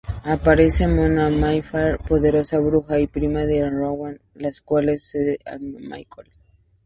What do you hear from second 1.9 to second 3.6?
poderosa bruja y prima